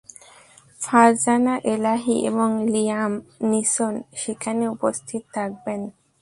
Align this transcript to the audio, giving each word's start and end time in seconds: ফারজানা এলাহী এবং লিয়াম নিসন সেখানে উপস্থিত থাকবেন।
ফারজানা 0.81 1.55
এলাহী 1.73 2.15
এবং 2.29 2.49
লিয়াম 2.73 3.13
নিসন 3.51 3.93
সেখানে 4.15 4.63
উপস্থিত 4.67 5.23
থাকবেন। 5.35 5.81